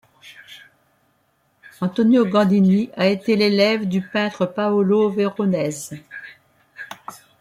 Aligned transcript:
Antonio 1.79 2.25
Gandini 2.25 2.89
a 2.97 3.05
été 3.05 3.35
l'élève 3.35 3.85
du 3.87 4.01
peintre 4.01 4.47
Paolo 4.47 5.11
Veronese. 5.11 5.91